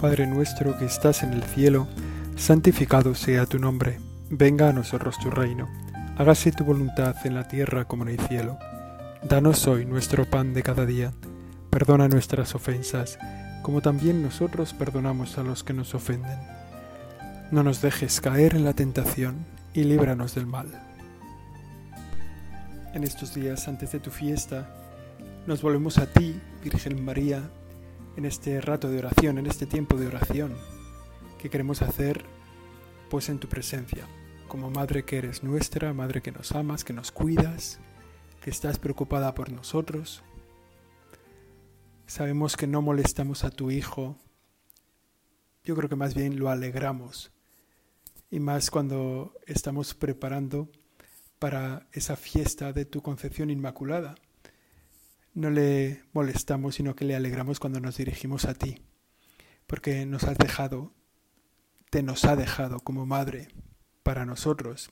[0.00, 1.86] Padre nuestro que estás en el cielo,
[2.34, 5.68] santificado sea tu nombre, venga a nosotros tu reino,
[6.16, 8.58] hágase tu voluntad en la tierra como en el cielo.
[9.22, 11.12] Danos hoy nuestro pan de cada día,
[11.68, 13.18] perdona nuestras ofensas,
[13.60, 16.38] como también nosotros perdonamos a los que nos ofenden.
[17.50, 19.44] No nos dejes caer en la tentación
[19.74, 20.68] y líbranos del mal.
[22.94, 24.66] En estos días antes de tu fiesta,
[25.46, 27.42] nos volvemos a ti, Virgen María,
[28.16, 30.56] en este rato de oración, en este tiempo de oración
[31.38, 32.24] que queremos hacer
[33.08, 34.06] pues en tu presencia,
[34.46, 37.80] como madre que eres nuestra, madre que nos amas, que nos cuidas,
[38.40, 40.22] que estás preocupada por nosotros.
[42.06, 44.16] Sabemos que no molestamos a tu hijo.
[45.64, 47.32] Yo creo que más bien lo alegramos.
[48.30, 50.68] Y más cuando estamos preparando
[51.38, 54.14] para esa fiesta de tu concepción inmaculada
[55.34, 58.82] no le molestamos, sino que le alegramos cuando nos dirigimos a ti,
[59.66, 60.92] porque nos has dejado,
[61.90, 63.48] te nos ha dejado como madre
[64.02, 64.90] para nosotros.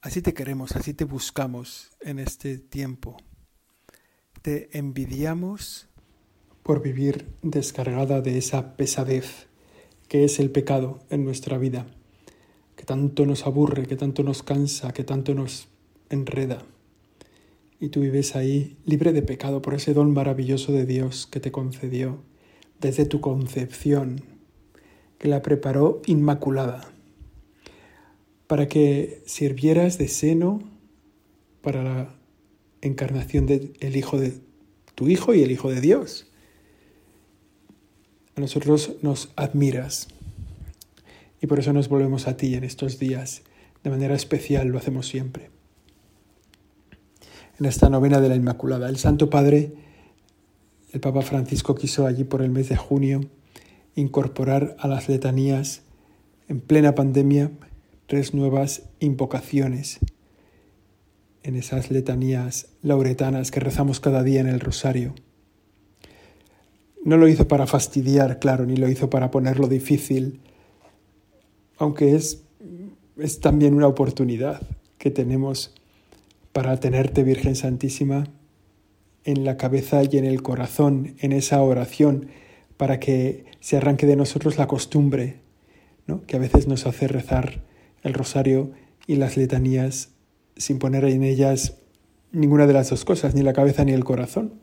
[0.00, 3.16] Así te queremos, así te buscamos en este tiempo.
[4.42, 5.88] Te envidiamos
[6.62, 9.48] por vivir descargada de esa pesadez
[10.08, 11.86] que es el pecado en nuestra vida,
[12.76, 15.68] que tanto nos aburre, que tanto nos cansa, que tanto nos
[16.08, 16.64] enreda
[17.80, 21.52] y tú vives ahí libre de pecado por ese don maravilloso de Dios que te
[21.52, 22.22] concedió
[22.80, 24.22] desde tu concepción,
[25.18, 26.92] que la preparó inmaculada,
[28.46, 30.60] para que sirvieras de seno
[31.60, 32.14] para la
[32.80, 34.34] encarnación del Hijo de
[34.94, 36.26] tu Hijo y el Hijo de Dios.
[38.36, 40.08] A nosotros nos admiras
[41.40, 43.42] y por eso nos volvemos a ti en estos días.
[43.82, 45.57] De manera especial lo hacemos siempre
[47.58, 48.88] en esta novena de la Inmaculada.
[48.88, 49.72] El Santo Padre,
[50.92, 53.20] el Papa Francisco quiso allí por el mes de junio
[53.94, 55.82] incorporar a las letanías
[56.48, 57.50] en plena pandemia
[58.06, 59.98] tres nuevas invocaciones
[61.42, 65.14] en esas letanías lauretanas que rezamos cada día en el rosario.
[67.04, 70.40] No lo hizo para fastidiar, claro, ni lo hizo para ponerlo difícil,
[71.78, 72.42] aunque es,
[73.16, 74.62] es también una oportunidad
[74.98, 75.74] que tenemos
[76.58, 78.24] para tenerte, Virgen Santísima,
[79.22, 82.30] en la cabeza y en el corazón, en esa oración,
[82.76, 85.36] para que se arranque de nosotros la costumbre,
[86.08, 86.26] ¿no?
[86.26, 87.62] que a veces nos hace rezar
[88.02, 88.72] el rosario
[89.06, 90.08] y las letanías
[90.56, 91.76] sin poner en ellas
[92.32, 94.54] ninguna de las dos cosas, ni la cabeza ni el corazón.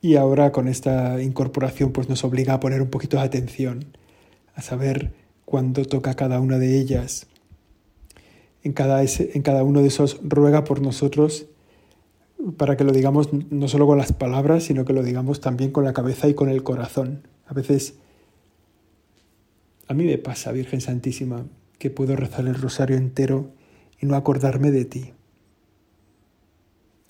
[0.00, 3.86] Y ahora con esta incorporación pues nos obliga a poner un poquito de atención,
[4.54, 7.26] a saber cuándo toca cada una de ellas,
[8.62, 11.46] en cada, en cada uno de esos ruega por nosotros
[12.56, 15.84] para que lo digamos no solo con las palabras, sino que lo digamos también con
[15.84, 17.26] la cabeza y con el corazón.
[17.46, 17.94] A veces,
[19.86, 21.46] a mí me pasa, Virgen Santísima,
[21.78, 23.50] que puedo rezar el rosario entero
[24.00, 25.12] y no acordarme de ti.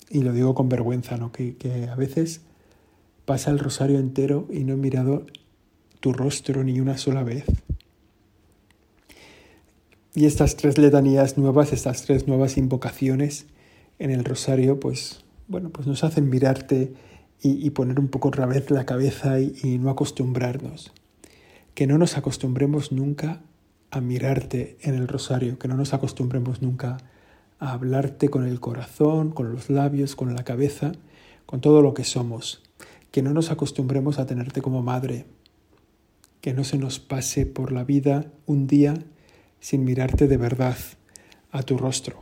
[0.09, 1.31] Y lo digo con vergüenza, ¿no?
[1.31, 2.41] Que, que a veces
[3.25, 5.25] pasa el rosario entero y no he mirado
[5.99, 7.45] tu rostro ni una sola vez.
[10.15, 13.47] Y estas tres letanías nuevas, estas tres nuevas invocaciones
[13.97, 16.93] en el rosario, pues bueno, pues nos hacen mirarte
[17.41, 20.93] y, poner un poco otra vez la cabeza y, y no acostumbrarnos.
[21.73, 23.41] Que no nos acostumbremos nunca
[23.91, 26.97] a mirarte en el rosario, que no nos acostumbremos nunca
[27.59, 30.93] a hablarte con el corazón, con los labios, con la cabeza,
[31.45, 32.63] con todo lo que somos.
[33.11, 35.25] Que no nos acostumbremos a tenerte como madre.
[36.39, 38.93] Que no se nos pase por la vida un día
[39.63, 40.75] sin mirarte de verdad
[41.49, 42.19] a tu rostro.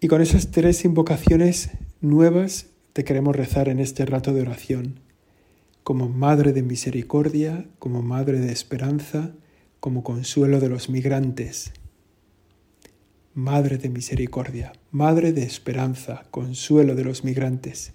[0.00, 1.70] Y con esas tres invocaciones
[2.00, 4.98] nuevas te queremos rezar en este rato de oración,
[5.84, 9.30] como Madre de Misericordia, como Madre de Esperanza,
[9.78, 11.72] como consuelo de los migrantes.
[13.32, 17.92] Madre de Misericordia, Madre de Esperanza, consuelo de los migrantes.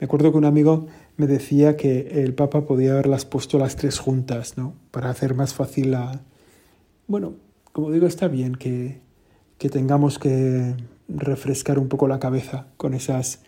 [0.00, 0.86] Me acuerdo que un amigo
[1.18, 4.74] me decía que el Papa podía haberlas puesto las tres juntas, ¿no?
[4.90, 6.22] Para hacer más fácil la,
[7.08, 7.34] bueno,
[7.72, 9.00] como digo, está bien que,
[9.58, 10.74] tengamos que
[11.08, 13.42] refrescar un poco la cabeza con esas,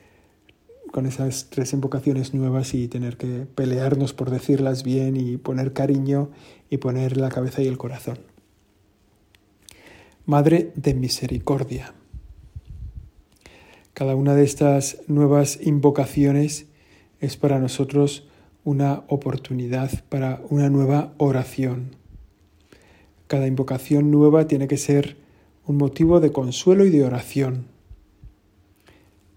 [0.93, 6.31] con esas tres invocaciones nuevas y tener que pelearnos por decirlas bien y poner cariño
[6.70, 8.19] y poner la cabeza y el corazón.
[10.26, 11.94] Madre de misericordia.
[13.94, 16.66] Cada una de estas nuevas invocaciones
[17.20, 18.28] es para nosotros
[18.62, 21.96] una oportunidad para una nueva oración
[23.28, 25.16] cada invocación nueva tiene que ser
[25.66, 27.66] un motivo de consuelo y de oración.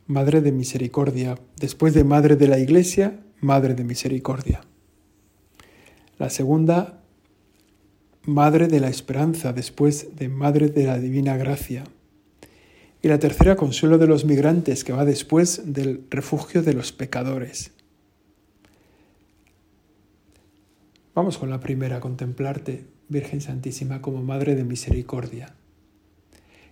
[0.08, 1.38] Madre de Misericordia.
[1.58, 4.62] Después de Madre de la Iglesia, Madre de Misericordia.
[6.18, 7.02] La segunda,
[8.24, 11.84] Madre de la Esperanza, después de Madre de la Divina Gracia.
[13.02, 17.72] Y la tercera, Consuelo de los Migrantes, que va después del refugio de los pecadores.
[21.14, 25.54] Vamos con la primera, contemplarte, Virgen Santísima, como Madre de Misericordia.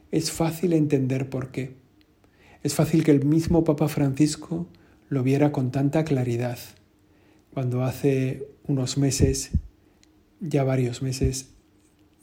[0.09, 1.74] Es fácil entender por qué.
[2.63, 4.65] Es fácil que el mismo Papa Francisco
[5.09, 6.57] lo viera con tanta claridad
[7.53, 9.51] cuando hace unos meses,
[10.39, 11.50] ya varios meses,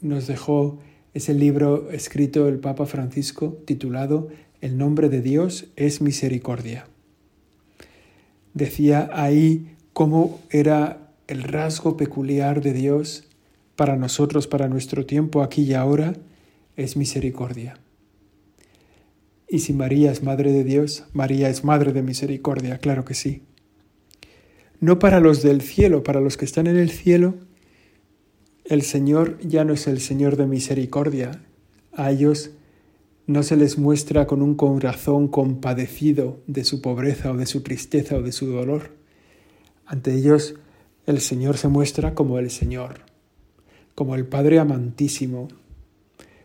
[0.01, 0.79] nos dejó
[1.13, 4.29] ese libro escrito el Papa Francisco titulado
[4.61, 6.87] El nombre de Dios es misericordia.
[8.55, 13.26] Decía ahí cómo era el rasgo peculiar de Dios
[13.77, 16.15] para nosotros, para nuestro tiempo aquí y ahora,
[16.75, 17.79] es misericordia.
[19.47, 23.43] Y si María es Madre de Dios, María es Madre de Misericordia, claro que sí.
[24.81, 27.35] No para los del cielo, para los que están en el cielo,
[28.65, 31.41] el Señor ya no es el Señor de misericordia.
[31.93, 32.51] A ellos
[33.25, 38.17] no se les muestra con un corazón compadecido de su pobreza o de su tristeza
[38.17, 38.91] o de su dolor.
[39.85, 40.55] Ante ellos
[41.05, 43.06] el Señor se muestra como el Señor,
[43.97, 45.47] como el Padre amantísimo,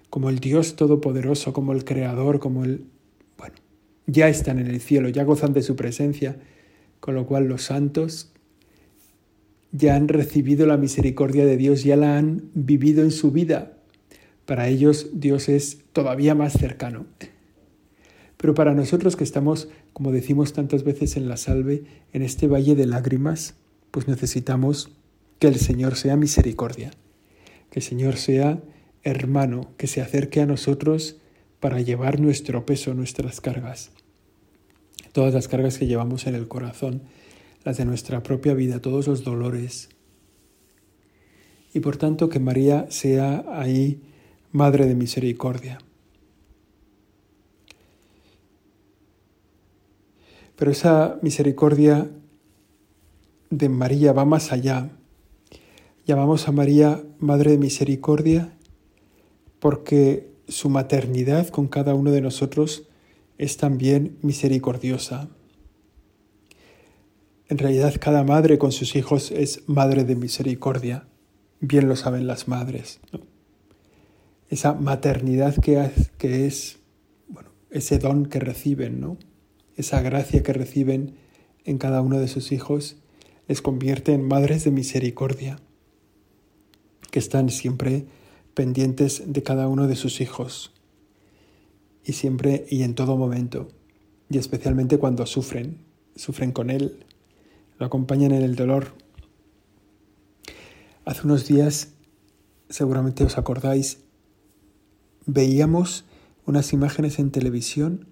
[0.09, 2.87] como el Dios todopoderoso, como el Creador, como el
[4.07, 6.37] ya están en el cielo, ya gozan de su presencia,
[6.99, 8.33] con lo cual los santos
[9.71, 13.77] ya han recibido la misericordia de Dios, ya la han vivido en su vida.
[14.47, 17.05] Para ellos Dios es todavía más cercano.
[18.39, 21.85] Pero para nosotros que estamos, como decimos tantas veces en la salve,
[22.15, 23.57] en este valle de lágrimas,
[23.91, 24.91] pues necesitamos
[25.39, 26.93] que el Señor sea misericordia,
[27.73, 28.63] que el Señor sea
[29.03, 31.17] hermano, que se acerque a nosotros
[31.59, 33.93] para llevar nuestro peso, nuestras cargas.
[35.13, 37.03] Todas las cargas que llevamos en el corazón,
[37.65, 39.89] las de nuestra propia vida, todos los dolores.
[41.73, 44.03] Y por tanto que María sea ahí
[44.53, 45.79] Madre de Misericordia.
[50.57, 52.11] Pero esa misericordia
[53.49, 54.91] de María va más allá.
[56.05, 58.53] Llamamos a María Madre de Misericordia
[59.61, 62.89] porque su maternidad con cada uno de nosotros
[63.39, 65.29] es también misericordiosa.
[67.49, 71.07] En realidad cada madre con sus hijos es madre de misericordia,
[71.61, 72.99] bien lo saben las madres.
[74.49, 75.89] Esa maternidad que,
[76.19, 76.81] que es
[77.29, 79.19] bueno, ese don que reciben, ¿no?
[79.77, 81.15] esa gracia que reciben
[81.65, 82.97] en cada uno de sus hijos,
[83.47, 85.59] les convierte en madres de misericordia,
[87.13, 88.07] que están siempre
[88.55, 90.73] pendientes de cada uno de sus hijos.
[92.05, 93.69] Y siempre y en todo momento,
[94.31, 95.85] y especialmente cuando sufren,
[96.17, 97.05] sufren con él,
[97.79, 98.95] lo acompañan en el dolor.
[101.05, 101.91] Hace unos días,
[102.71, 103.99] seguramente os acordáis,
[105.27, 106.07] veíamos
[106.47, 108.09] unas imágenes en televisión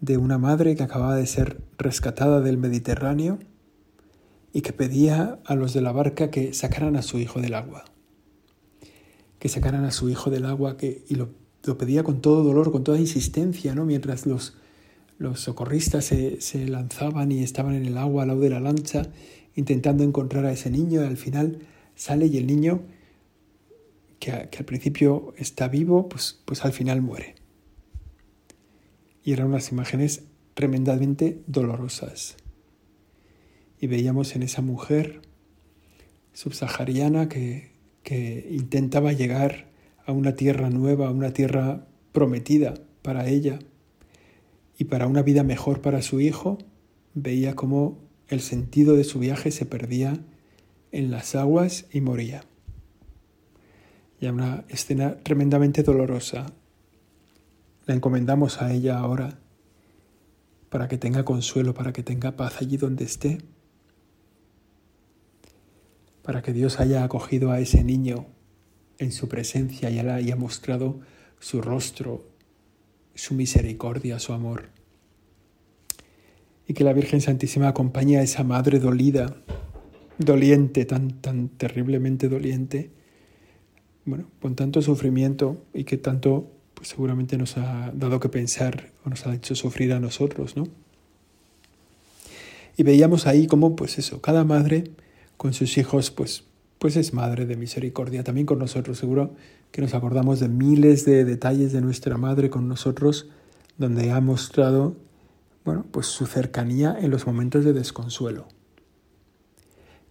[0.00, 3.38] de una madre que acababa de ser rescatada del Mediterráneo
[4.52, 7.84] y que pedía a los de la barca que sacaran a su hijo del agua
[9.38, 11.30] que sacaran a su hijo del agua que, y lo,
[11.78, 13.84] pedía con todo dolor, con toda insistencia, ¿no?
[13.84, 14.54] mientras los,
[15.18, 19.02] los socorristas se, se, lanzaban y estaban en el agua al lado de la lancha
[19.54, 21.58] intentando encontrar a ese niño y al final
[21.94, 22.82] sale y el niño
[24.18, 27.34] que, que al principio está vivo, pues, pues al final muere.
[29.24, 30.22] Y eran unas imágenes
[30.54, 32.36] tremendamente dolorosas.
[33.80, 35.20] Y veíamos en esa mujer
[36.32, 39.68] subsahariana que, que intentaba llegar
[40.06, 43.58] a una tierra nueva, a una tierra prometida para ella
[44.78, 46.58] y para una vida mejor para su hijo,
[47.14, 50.18] veía cómo el sentido de su viaje se perdía
[50.92, 52.44] en las aguas y moría.
[54.20, 56.46] Y una escena tremendamente dolorosa.
[57.86, 59.38] La encomendamos a ella ahora
[60.70, 63.38] para que tenga consuelo, para que tenga paz allí donde esté
[66.28, 68.26] para que Dios haya acogido a ese niño
[68.98, 71.00] en su presencia y haya mostrado
[71.40, 72.22] su rostro,
[73.14, 74.68] su misericordia, su amor.
[76.66, 79.38] Y que la Virgen Santísima acompañe a esa madre dolida,
[80.18, 82.90] doliente, tan, tan terriblemente doliente,
[84.04, 89.08] bueno, con tanto sufrimiento y que tanto pues seguramente nos ha dado que pensar o
[89.08, 90.64] nos ha hecho sufrir a nosotros, ¿no?
[92.76, 94.90] Y veíamos ahí cómo, pues eso, cada madre
[95.38, 96.44] con sus hijos, pues,
[96.78, 98.22] pues es madre de misericordia.
[98.22, 99.34] También con nosotros, seguro
[99.70, 103.28] que nos acordamos de miles de detalles de nuestra madre con nosotros,
[103.78, 104.96] donde ha mostrado
[105.64, 108.48] bueno, pues su cercanía en los momentos de desconsuelo.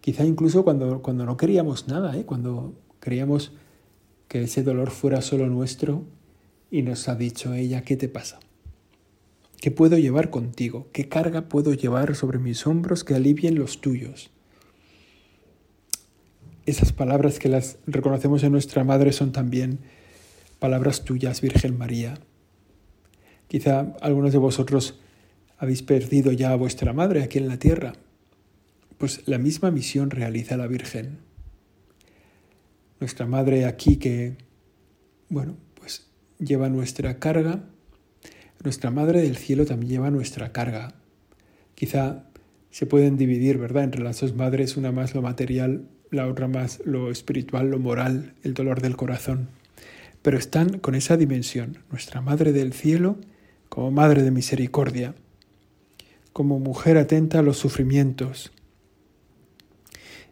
[0.00, 2.24] Quizá incluso cuando, cuando no queríamos nada, ¿eh?
[2.24, 3.52] cuando queríamos
[4.28, 6.04] que ese dolor fuera solo nuestro
[6.70, 8.38] y nos ha dicho ella, ¿qué te pasa?
[9.60, 10.86] ¿Qué puedo llevar contigo?
[10.92, 14.30] ¿Qué carga puedo llevar sobre mis hombros que alivien los tuyos?
[16.68, 19.78] Esas palabras que las reconocemos en nuestra madre son también
[20.58, 22.18] palabras tuyas, Virgen María.
[23.46, 25.00] Quizá algunos de vosotros
[25.56, 27.94] habéis perdido ya a vuestra madre aquí en la tierra.
[28.98, 31.20] Pues la misma misión realiza la Virgen.
[33.00, 34.36] Nuestra madre aquí que,
[35.30, 36.06] bueno, pues
[36.38, 37.64] lleva nuestra carga
[38.62, 40.92] nuestra Madre del Cielo también lleva nuestra carga.
[41.74, 42.24] Quizá
[42.70, 46.80] se pueden dividir, ¿verdad?, entre las dos madres, una más lo material, la otra más
[46.84, 49.48] lo espiritual, lo moral, el dolor del corazón.
[50.22, 53.18] Pero están con esa dimensión, nuestra Madre del Cielo
[53.68, 55.14] como Madre de Misericordia,
[56.32, 58.52] como mujer atenta a los sufrimientos.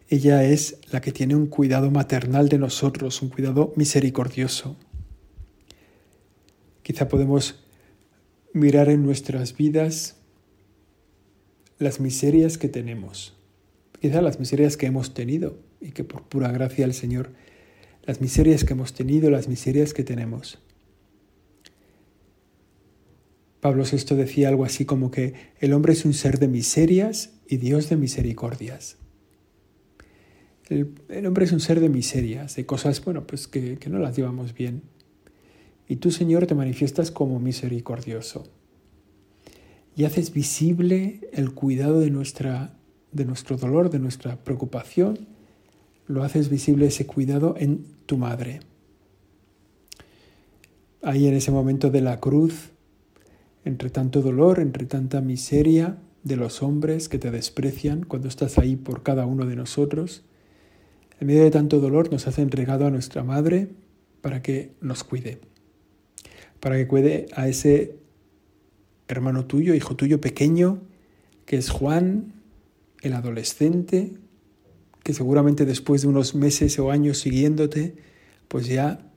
[0.08, 4.76] Ella es la que tiene un cuidado maternal de nosotros, un cuidado misericordioso.
[6.82, 7.64] Quizá podemos
[8.52, 10.16] mirar en nuestras vidas
[11.78, 13.36] las miserias que tenemos,
[14.00, 17.32] quizá las miserias que hemos tenido y que por pura gracia del Señor,
[18.04, 20.58] las miserias que hemos tenido, las miserias que tenemos.
[23.60, 27.56] Pablo VI decía algo así como que el hombre es un ser de miserias y
[27.56, 28.98] Dios de misericordias.
[30.68, 34.16] El, hombre es un ser de miserias, de cosas, bueno, pues que, que no las
[34.16, 34.82] llevamos bien
[35.88, 38.44] y tú, Señor, te manifiestas como misericordioso.
[39.94, 42.76] Y haces visible el cuidado de, nuestra,
[43.12, 45.28] de nuestro dolor, de nuestra preocupación.
[46.06, 48.60] Lo haces visible ese cuidado en tu madre.
[51.02, 52.70] Ahí en ese momento de la cruz,
[53.64, 58.76] entre tanto dolor, entre tanta miseria de los hombres que te desprecian cuando estás ahí
[58.76, 60.22] por cada uno de nosotros,
[61.20, 63.68] en medio de tanto dolor nos has entregado a nuestra madre
[64.20, 65.40] para que nos cuide
[66.60, 67.96] para que cuide a ese
[69.08, 70.82] hermano tuyo, hijo tuyo pequeño,
[71.44, 72.32] que es Juan,
[73.02, 74.14] el adolescente,
[75.06, 77.94] que seguramente después de unos meses o años siguiéndote,
[78.48, 79.08] pues ya,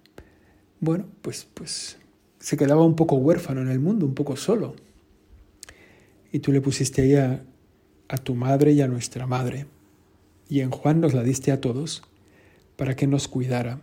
[0.79, 1.98] bueno, pues, pues
[2.38, 4.75] se quedaba un poco huérfano en el mundo, un poco solo.
[6.31, 7.43] Y tú le pusiste ahí a,
[8.08, 9.65] a tu madre y a nuestra madre.
[10.48, 12.03] Y en Juan nos la diste a todos
[12.75, 13.79] para que nos cuidara.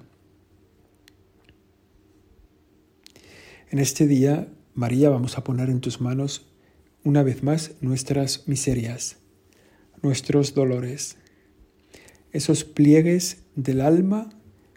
[3.68, 6.46] En este día, María, vamos a poner en tus manos
[7.02, 9.16] una vez más nuestras miserias,
[10.02, 11.16] nuestros dolores,
[12.37, 14.28] esos pliegues del alma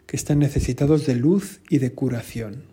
[0.06, 2.64] que están necesitados de luz y de curación.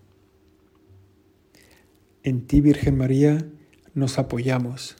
[2.24, 3.46] En ti, Virgen María,
[3.94, 4.96] nos apoyamos.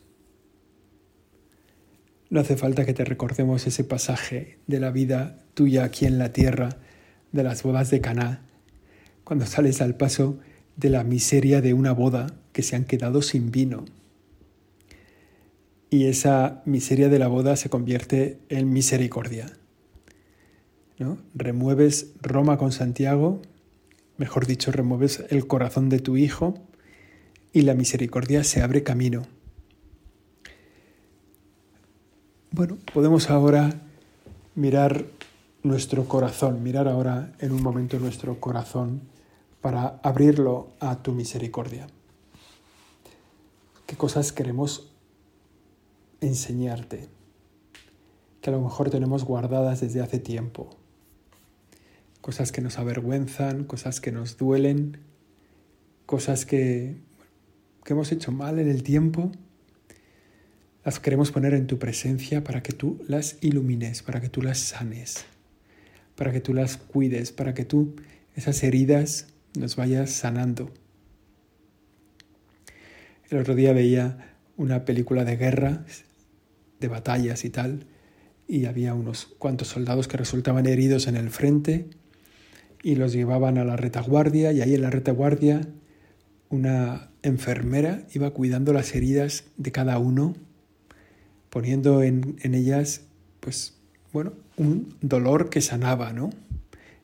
[2.30, 6.34] No hace falta que te recordemos ese pasaje de la vida tuya aquí en la
[6.34, 6.78] tierra,
[7.32, 8.46] de las bodas de Caná,
[9.24, 10.38] cuando sales al paso
[10.76, 13.86] de la miseria de una boda que se han quedado sin vino.
[15.90, 19.54] Y esa miseria de la boda se convierte en misericordia.
[21.00, 21.18] ¿No?
[21.36, 23.42] Remueves Roma con Santiago,
[24.18, 26.56] mejor dicho, remueves el corazón de tu hijo
[27.54, 29.24] y la misericordia se abre camino.
[32.52, 33.82] Bueno, podemos ahora
[34.56, 35.06] mirar
[35.64, 39.02] nuestro corazón, mirar ahora en un momento nuestro corazón
[39.62, 41.88] para abrirlo a tu misericordia.
[43.86, 44.92] ¿Qué cosas queremos
[46.22, 47.10] enseñarte?
[48.42, 50.77] Que a lo mejor tenemos guardadas desde hace tiempo.
[52.28, 54.98] Cosas que nos avergüenzan, cosas que nos duelen,
[56.06, 56.98] cosas que,
[57.86, 59.32] que hemos hecho mal en el tiempo.
[60.84, 64.60] Las queremos poner en tu presencia para que tú las ilumines, para que tú las
[64.60, 65.24] sanes,
[66.18, 67.96] para que tú las cuides, para que tú
[68.36, 70.74] esas heridas nos vaya sanando.
[73.30, 75.86] El otro día veía una película de guerra,
[76.82, 77.86] de batallas y tal,
[78.50, 81.90] y había unos cuantos soldados que resultaban heridos en el frente
[82.88, 85.68] y los llevaban a la retaguardia y ahí en la retaguardia
[86.48, 90.38] una enfermera iba cuidando las heridas de cada uno,
[91.50, 93.02] poniendo en, en ellas,
[93.42, 93.74] pues,
[94.14, 96.30] bueno, un dolor que sanaba, ¿no?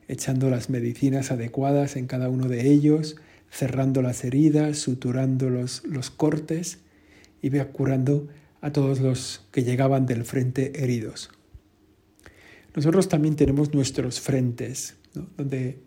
[0.08, 3.16] echando las medicinas adecuadas en cada uno de ellos,
[3.50, 6.78] cerrando las heridas, suturando los, los cortes
[7.42, 8.28] y curando
[8.62, 11.28] a todos los que llegaban del frente heridos.
[12.74, 15.78] Nosotros también tenemos nuestros frentes, donde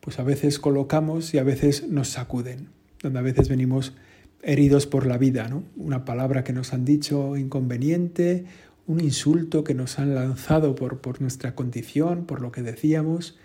[0.00, 2.68] pues a veces colocamos y a veces nos sacuden,
[3.02, 3.94] donde a veces venimos
[4.42, 5.64] heridos por la vida, ¿no?
[5.76, 8.46] Una palabra que nos han dicho inconveniente,
[8.86, 13.38] un insulto que nos han lanzado por, por nuestra condición, por lo que decíamos,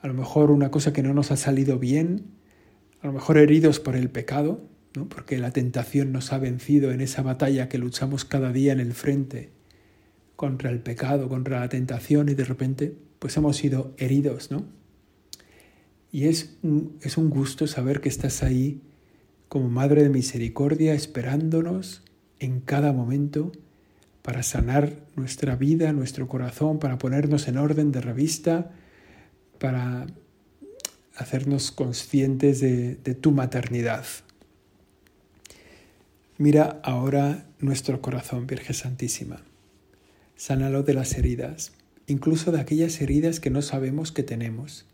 [0.00, 2.26] a lo mejor una cosa que no nos ha salido bien,
[3.00, 4.60] a lo mejor heridos por el pecado,
[4.94, 5.08] ¿no?
[5.08, 8.94] porque la tentación nos ha vencido en esa batalla que luchamos cada día en el
[8.94, 9.50] frente
[10.36, 12.94] contra el pecado, contra la tentación y de repente
[13.26, 14.64] pues hemos sido heridos, ¿no?
[16.12, 18.82] Y es un, es un gusto saber que estás ahí
[19.48, 22.04] como Madre de Misericordia esperándonos
[22.38, 23.50] en cada momento
[24.22, 28.70] para sanar nuestra vida, nuestro corazón, para ponernos en orden de revista,
[29.58, 30.06] para
[31.16, 34.04] hacernos conscientes de, de tu maternidad.
[36.38, 39.42] Mira ahora nuestro corazón, Virgen Santísima.
[40.36, 41.72] Sánalo de las heridas,
[42.06, 44.86] incluso de aquellas heridas que no sabemos que tenemos,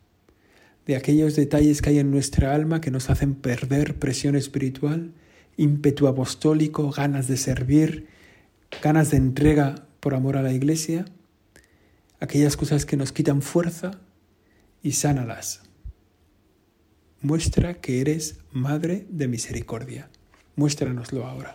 [0.87, 5.13] de aquellos detalles que hay en nuestra alma que nos hacen perder presión espiritual,
[5.57, 8.09] ímpetu apostólico, ganas de servir,
[8.83, 11.05] ganas de entrega por amor a la iglesia,
[12.21, 14.01] aquellas cosas que nos quitan fuerza
[14.83, 15.63] y sánalas.
[17.21, 20.11] Muestra que eres Madre de Misericordia.
[20.57, 21.55] Muéstranoslo ahora.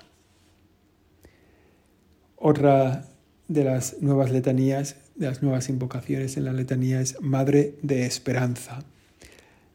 [2.38, 3.10] Otra
[3.48, 8.86] de las nuevas letanías, de las nuevas invocaciones en la letanía es Madre de Esperanza.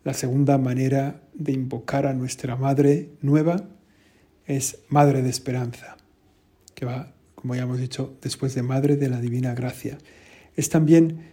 [0.05, 3.69] La segunda manera de invocar a nuestra Madre nueva
[4.47, 5.97] es Madre de Esperanza,
[6.75, 9.99] que va, como ya hemos dicho, después de Madre de la Divina Gracia.
[10.57, 11.33] Es también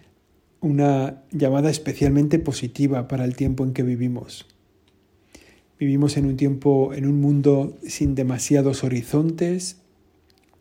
[0.60, 4.48] una llamada especialmente positiva para el tiempo en que vivimos.
[5.80, 9.78] Vivimos en un tiempo, en un mundo sin demasiados horizontes,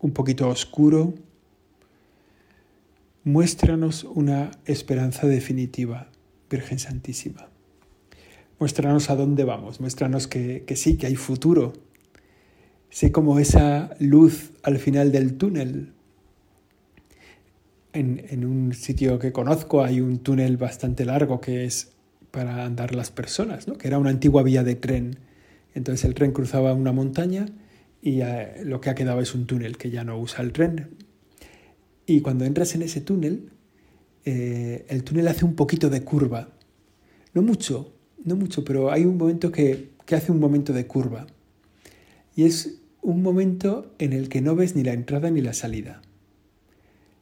[0.01, 1.15] un poquito oscuro.
[3.29, 6.09] Muéstranos una esperanza definitiva,
[6.49, 7.51] Virgen Santísima.
[8.59, 11.75] Muéstranos a dónde vamos, muéstranos que, sí, que hay futuro.
[12.89, 15.93] Sé como esa luz al final del túnel.
[17.93, 21.93] En, en un sitio que conozco hay un túnel bastante largo que es
[22.31, 23.77] para andar las personas, ¿no?
[23.77, 25.19] que era una antigua vía de tren.
[25.75, 27.45] Entonces el tren cruzaba una montaña
[28.01, 31.08] y eh, lo que ha quedado es un túnel que ya no usa el tren.
[32.09, 33.51] Y cuando entras en ese túnel,
[34.25, 36.49] eh, el túnel hace un poquito de curva.
[37.35, 37.95] No mucho,
[38.25, 41.29] no mucho, pero hay un momento que, hace un momento de curva.
[42.35, 46.03] Y es un momento en el que no ves ni la entrada ni la salida.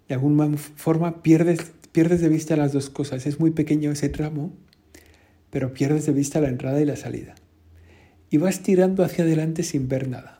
[0.08, 3.26] De alguna forma pierdes, pierdes de vista las dos cosas.
[3.26, 4.54] Es muy pequeño ese tramo
[5.56, 7.34] pero pierdes de vista la entrada y la salida.
[8.28, 10.36] Y vas tirando hacia adelante sin ver nada.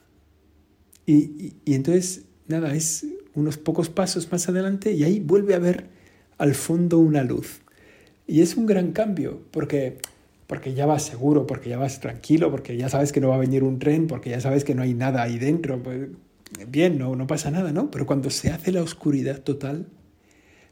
[1.06, 5.86] Y, entonces, nada, es unos pocos pasos más adelante y ahí vuelve a ver
[6.38, 7.60] al fondo una luz.
[8.26, 9.98] Y es un gran cambio, porque,
[10.46, 13.38] porque ya vas seguro, porque ya vas tranquilo, porque ya sabes que no va a
[13.38, 15.80] venir un tren, porque ya sabes que no hay nada ahí dentro.
[15.80, 16.08] Pues,
[16.68, 17.90] bien, no, no pasa nada, ¿no?
[17.90, 19.86] Pero cuando se hace la oscuridad total,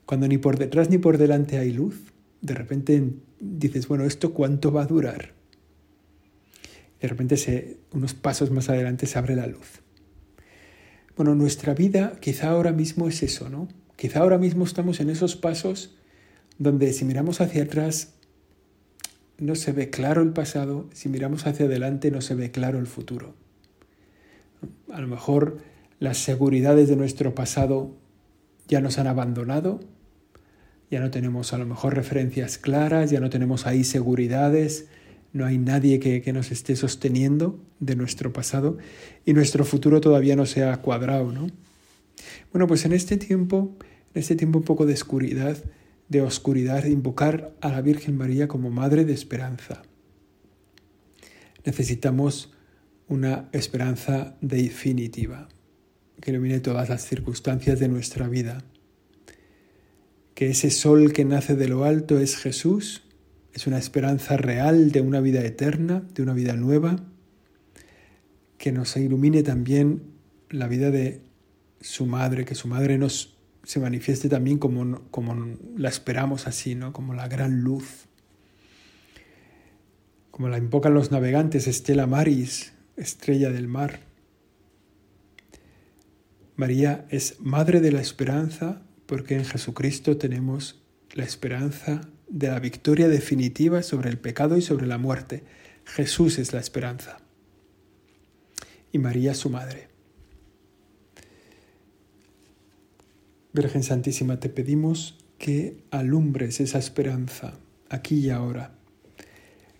[0.06, 4.72] cuando ni por detrás ni por delante hay luz, de repente dices, bueno, ¿esto cuánto
[4.72, 5.32] va a durar?
[7.00, 9.83] De repente, unos pasos más adelante, se abre la luz.
[11.16, 13.68] Bueno, nuestra vida quizá ahora mismo es eso, ¿no?
[13.96, 15.96] Quizá ahora mismo estamos en esos pasos
[16.58, 18.14] donde si miramos hacia atrás
[19.38, 22.86] no se ve claro el pasado, si miramos hacia adelante no se ve claro el
[22.86, 23.34] futuro.
[24.92, 25.58] A lo mejor
[26.00, 27.96] las seguridades de nuestro pasado
[28.66, 29.80] ya nos han abandonado
[30.94, 34.86] ya no tenemos a lo mejor referencias claras, ya no tenemos ahí seguridades,
[35.34, 38.78] no hay nadie que, nos esté sosteniendo de nuestro pasado
[39.26, 41.48] y nuestro futuro todavía no se ha cuadrado, ¿no?
[42.52, 43.76] Bueno, pues en este tiempo,
[44.14, 45.58] en este tiempo un poco de oscuridad,
[46.08, 49.82] de oscuridad, invocar a la Virgen María como Madre de Esperanza.
[51.66, 52.54] Necesitamos
[53.08, 55.48] una esperanza definitiva
[56.20, 58.64] que ilumine todas las circunstancias de nuestra vida
[60.34, 63.02] que ese sol que nace de lo alto es Jesús,
[63.54, 66.96] es una esperanza real de una vida eterna, de una vida nueva,
[68.58, 70.02] que nos ilumine también
[70.50, 71.22] la vida de
[71.80, 76.92] su madre, que su madre nos se manifieste también como, como la esperamos así, ¿no?
[76.92, 78.06] como la gran luz.
[80.30, 84.00] Como la invocan los navegantes, Estela Maris, estrella del mar.
[86.56, 93.08] María es madre de la esperanza, porque en Jesucristo tenemos la esperanza de la victoria
[93.08, 95.44] definitiva sobre el pecado y sobre la muerte.
[95.84, 97.18] Jesús es la esperanza.
[98.92, 99.88] Y María su madre.
[103.52, 107.58] Virgen Santísima, te pedimos que alumbres esa esperanza
[107.88, 108.74] aquí y ahora,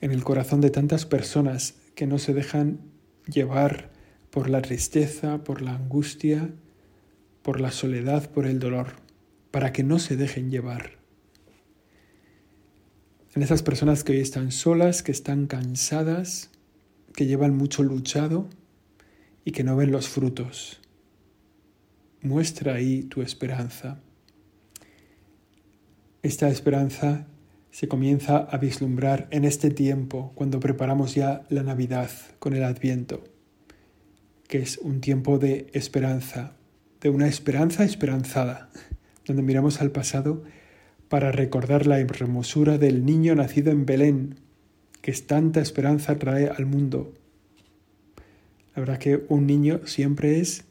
[0.00, 2.80] en el corazón de tantas personas que no se dejan
[3.26, 3.90] llevar
[4.30, 6.50] por la tristeza, por la angustia,
[7.42, 8.96] por la soledad, por el dolor,
[9.50, 11.03] para que no se dejen llevar.
[13.34, 16.50] En esas personas que hoy están solas, que están cansadas,
[17.16, 18.48] que llevan mucho luchado
[19.44, 20.80] y que no ven los frutos.
[22.22, 23.98] Muestra ahí tu esperanza.
[26.22, 27.26] Esta esperanza
[27.72, 33.24] se comienza a vislumbrar en este tiempo, cuando preparamos ya la Navidad con el Adviento,
[34.46, 36.52] que es un tiempo de esperanza,
[37.00, 38.70] de una esperanza esperanzada,
[39.26, 40.44] donde miramos al pasado
[41.14, 44.40] para recordar la hermosura del niño nacido en Belén,
[45.00, 47.14] que tanta esperanza trae al mundo.
[48.74, 50.64] La verdad que un niño siempre es,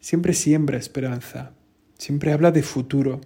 [0.00, 1.52] siempre siembra esperanza,
[1.98, 3.20] siempre habla de futuro,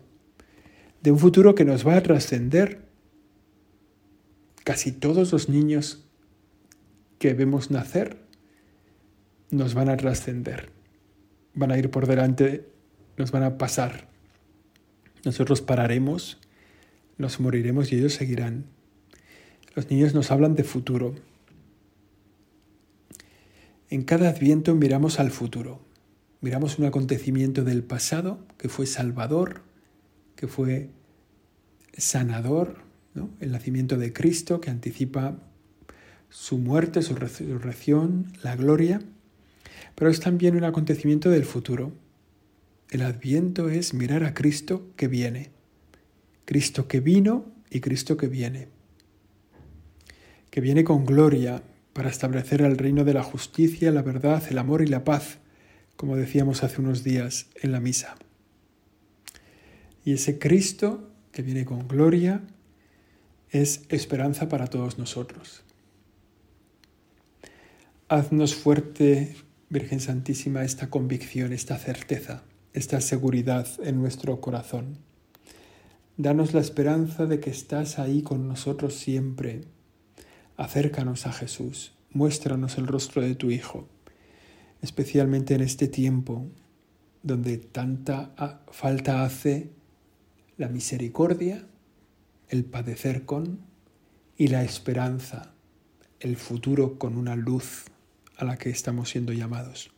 [1.00, 2.80] de un futuro que nos va a trascender.
[4.64, 6.04] Casi todos los niños
[7.20, 8.16] que vemos nacer
[9.52, 10.72] nos van a trascender,
[11.54, 12.68] van a ir por delante,
[13.16, 14.08] nos van a pasar.
[15.24, 16.40] Nosotros pararemos,
[17.18, 18.64] nos moriremos y ellos seguirán.
[19.74, 21.14] Los niños nos hablan de futuro.
[23.90, 25.80] En cada adviento miramos al futuro,
[26.40, 29.62] miramos un acontecimiento del pasado que fue salvador,
[30.36, 30.90] que fue
[31.96, 32.82] sanador,
[33.40, 35.36] el nacimiento de Cristo que anticipa
[36.28, 39.00] su muerte, su resurrección, la gloria,
[39.94, 41.92] pero es también un acontecimiento del futuro.
[42.90, 45.50] El adviento es mirar a Cristo que viene,
[46.44, 48.68] Cristo que vino y Cristo que viene,
[50.50, 54.82] que viene con gloria para establecer el reino de la justicia, la verdad, el amor
[54.82, 55.38] y la paz,
[55.96, 58.16] como decíamos hace unos días en la misa.
[60.04, 62.42] Y ese Cristo que viene con gloria
[63.50, 65.62] es esperanza para todos nosotros.
[68.08, 69.34] Haznos fuerte,
[69.70, 72.42] Virgen Santísima, esta convicción, esta certeza,
[72.74, 74.98] esta seguridad en nuestro corazón.
[76.16, 79.62] Danos la esperanza de que estás ahí con nosotros siempre.
[80.56, 83.88] Acércanos a Jesús, muéstranos el rostro de tu Hijo,
[84.80, 86.46] especialmente en este tiempo
[87.24, 89.70] donde tanta falta hace
[90.56, 91.66] la misericordia,
[92.48, 93.58] el padecer con
[94.36, 95.52] y la esperanza,
[96.20, 97.86] el futuro con una luz
[98.36, 99.90] a la que estamos siendo llamados.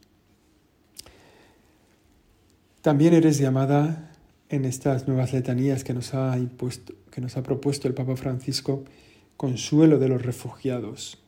[2.81, 4.16] También eres llamada
[4.49, 8.85] en estas nuevas letanías que nos ha, impuesto, que nos ha propuesto el Papa Francisco,
[9.37, 11.19] consuelo de los refugiados.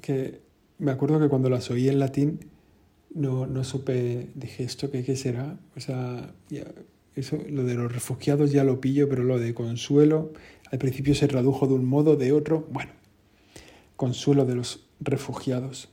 [0.00, 0.40] Que
[0.78, 2.40] me acuerdo que cuando las oí en latín
[3.14, 5.58] no, no supe, dije, ¿esto qué, qué será?
[5.76, 6.32] O sea,
[7.14, 10.32] eso, lo de los refugiados ya lo pillo, pero lo de consuelo,
[10.70, 12.66] al principio se tradujo de un modo, de otro.
[12.70, 12.92] Bueno,
[13.96, 15.88] consuelo de los refugiados.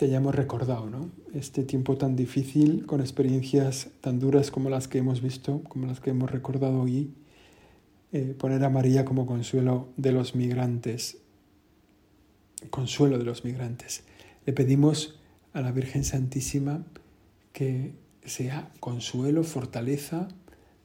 [0.00, 1.10] Te hayamos recordado, ¿no?
[1.34, 6.00] Este tiempo tan difícil, con experiencias tan duras como las que hemos visto, como las
[6.00, 7.12] que hemos recordado hoy,
[8.10, 11.18] eh, poner a María como consuelo de los migrantes.
[12.70, 14.04] Consuelo de los migrantes.
[14.46, 15.20] Le pedimos
[15.52, 16.82] a la Virgen Santísima
[17.52, 17.92] que
[18.24, 20.28] sea consuelo, fortaleza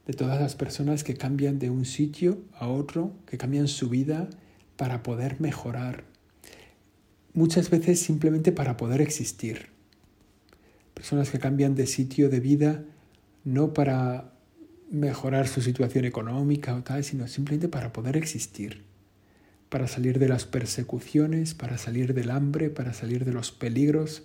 [0.06, 4.30] de todas las personas que cambian de un sitio a otro, que cambian su vida
[4.76, 6.15] para poder mejorar.
[7.36, 9.68] Muchas veces simplemente para poder existir.
[10.94, 12.86] Personas que cambian de sitio de vida
[13.44, 14.32] no para
[14.90, 18.84] mejorar su situación económica o tal, sino simplemente para poder existir,
[19.68, 24.24] para salir de las persecuciones, para salir del hambre, para salir de los peligros,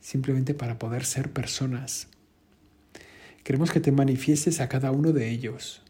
[0.00, 2.08] simplemente para poder ser personas.
[3.44, 5.82] Queremos que te manifiestes a cada uno de ellos.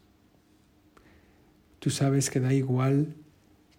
[1.79, 3.15] Tú sabes que da igual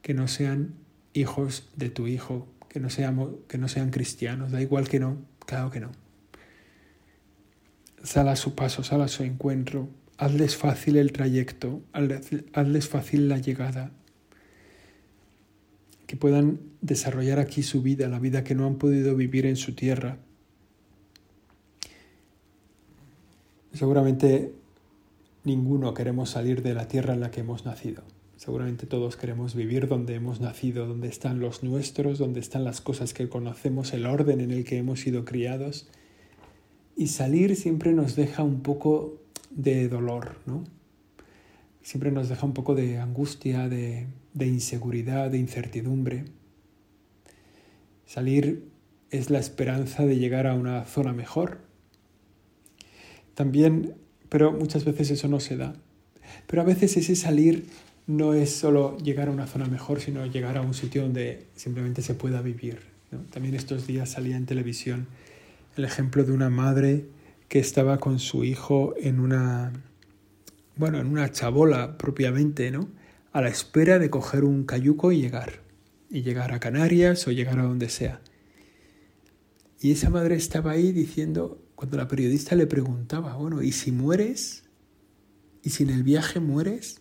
[0.02, 0.74] que no sean
[1.12, 5.18] hijos de tu hijo, que no, seamos, que no sean cristianos, da igual que no,
[5.44, 5.92] claro que no.
[8.02, 13.36] Sal a su paso, sal a su encuentro, hazles fácil el trayecto, hazles fácil la
[13.36, 13.90] llegada,
[16.06, 19.74] que puedan desarrollar aquí su vida, la vida que no han podido vivir en su
[19.74, 20.16] tierra
[23.72, 24.52] Seguramente
[25.44, 28.02] ninguno queremos salir de la tierra en la que hemos nacido.
[28.40, 33.12] Seguramente todos queremos vivir donde hemos nacido, donde están los nuestros, donde están las cosas
[33.12, 35.90] que conocemos, el orden en el que hemos sido criados.
[36.96, 40.64] Y salir siempre nos deja un poco de dolor, ¿no?
[41.82, 46.24] Siempre nos deja un poco de angustia, de, de inseguridad, de incertidumbre.
[48.06, 48.70] Salir
[49.10, 51.60] es la esperanza de llegar a una zona mejor,
[53.34, 53.96] también,
[54.30, 55.74] pero muchas veces eso no se da.
[56.46, 57.66] Pero a veces ese salir
[58.10, 62.02] no es solo llegar a una zona mejor, sino llegar a un sitio donde simplemente
[62.02, 62.80] se pueda vivir.
[63.30, 65.06] También estos días salía en televisión
[65.76, 67.06] el ejemplo de una madre
[67.48, 69.72] que estaba con su hijo en una,
[70.74, 72.88] bueno, en una chabola propiamente, ¿no?
[73.32, 75.60] A la espera de coger un cayuco y llegar,
[76.10, 78.20] y llegar a Canarias o llegar a donde sea.
[79.80, 84.64] Y esa madre estaba ahí diciendo, cuando la periodista le preguntaba, bueno, ¿y si mueres?
[85.62, 86.99] ¿Y si en el viaje mueres?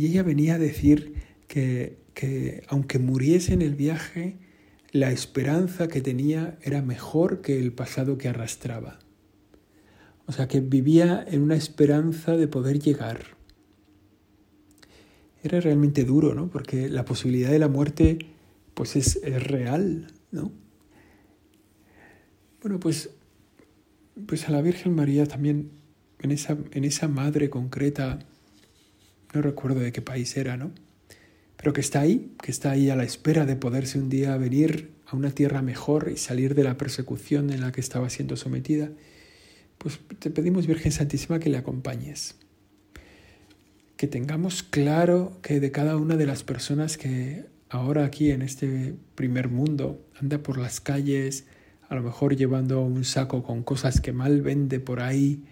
[0.00, 1.12] Y ella venía a decir
[1.46, 4.38] que, que aunque muriese en el viaje,
[4.92, 8.98] la esperanza que tenía era mejor que el pasado que arrastraba.
[10.24, 13.36] O sea, que vivía en una esperanza de poder llegar.
[15.42, 16.48] Era realmente duro, ¿no?
[16.48, 18.20] Porque la posibilidad de la muerte,
[18.72, 20.50] pues es, es real, ¿no?
[22.62, 23.10] Bueno, pues,
[24.26, 25.72] pues a la Virgen María también,
[26.20, 28.20] en esa, en esa madre concreta,
[29.32, 30.72] no recuerdo de qué país era, ¿no?
[31.56, 34.92] Pero que está ahí, que está ahí a la espera de poderse un día venir
[35.06, 38.90] a una tierra mejor y salir de la persecución en la que estaba siendo sometida,
[39.78, 42.36] pues te pedimos, Virgen Santísima, que le acompañes.
[43.96, 48.94] Que tengamos claro que de cada una de las personas que ahora aquí en este
[49.14, 51.46] primer mundo anda por las calles,
[51.88, 55.44] a lo mejor llevando un saco con cosas que mal vende por ahí,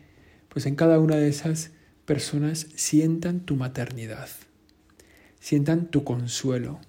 [0.49, 1.73] pues en cada una de esas
[2.09, 4.31] personas sientan tu maternidad,
[5.41, 6.81] sientan tu consuelo,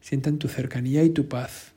[0.00, 1.72] sientan tu cercanía y tu paz.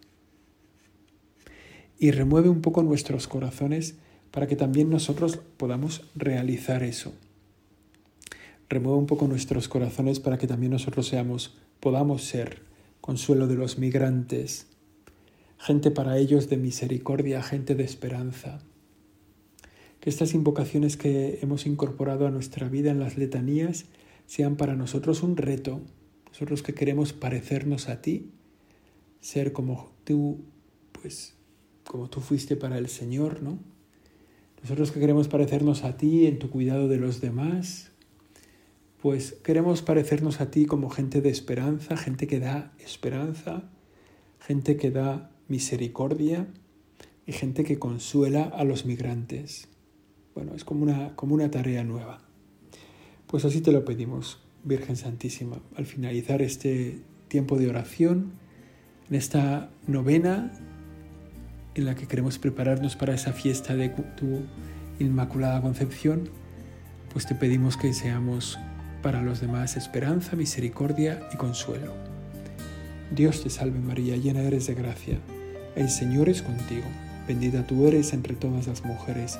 [1.97, 3.95] Y remueve un poco nuestros corazones
[4.29, 7.11] para que también nosotros podamos realizar eso.
[8.69, 12.61] Remueve un poco nuestros corazones para que también nosotros seamos, podamos ser
[13.01, 14.67] consuelo de los migrantes,
[15.57, 18.59] gente para ellos de misericordia, gente de esperanza,
[19.99, 23.85] que estas invocaciones que hemos incorporado a nuestra vida en las letanías
[24.25, 25.81] sean para nosotros un reto,
[26.27, 28.31] nosotros que queremos parecernos a ti,
[29.21, 30.39] ser como tú,
[30.91, 31.35] pues
[31.83, 33.59] como tú fuiste para el Señor, ¿no?
[34.61, 37.91] Nosotros que queremos parecernos a ti en tu cuidado de los demás,
[39.01, 43.69] pues queremos parecernos a ti como gente de esperanza, gente que da esperanza,
[44.39, 46.47] gente que da misericordia
[47.25, 49.67] y gente que consuela a los migrantes.
[50.37, 52.19] Bueno, es como una, como una tarea nueva.
[53.25, 58.33] Pues así te lo pedimos, Virgen Santísima, al finalizar este tiempo de oración,
[59.09, 60.53] en esta novena
[61.73, 64.41] en la que queremos prepararnos para esa fiesta de tu
[64.99, 66.29] Inmaculada Concepción,
[67.11, 68.59] pues te pedimos que seamos
[69.01, 71.95] para los demás esperanza, misericordia y consuelo.
[73.09, 75.17] Dios te salve María, llena eres de gracia,
[75.75, 76.85] el Señor es contigo,
[77.27, 79.39] bendita tú eres entre todas las mujeres,